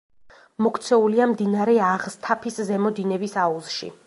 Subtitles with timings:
[0.67, 3.97] მოქცეულია მდინარე აღსთაფის ზემო დინების აუზში.